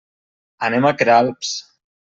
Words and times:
Anem 0.69 0.89
a 0.89 0.95
Queralbs. 1.03 1.57